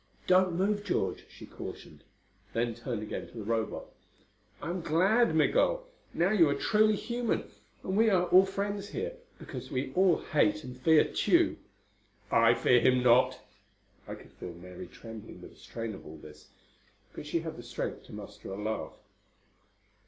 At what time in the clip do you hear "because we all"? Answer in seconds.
9.37-10.17